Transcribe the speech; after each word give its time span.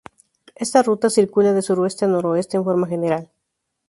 Esta 0.55 0.81
ruta 0.81 1.11
circula 1.17 1.53
de 1.53 1.61
sureste 1.61 2.05
a 2.05 2.09
noroeste 2.09 2.53
en 2.57 2.65
forma 2.69 2.87
general. 2.93 3.23